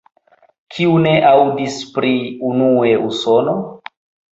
Kiu 0.75 0.95
ne 1.03 1.11
aŭdis 1.33 1.77
pri 2.01 2.13
"Unue 2.51 2.99
Usono"? 3.15 3.61